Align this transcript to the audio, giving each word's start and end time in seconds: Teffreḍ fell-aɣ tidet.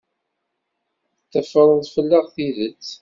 Teffreḍ 1.31 1.71
fell-aɣ 1.93 2.25
tidet. 2.33 2.87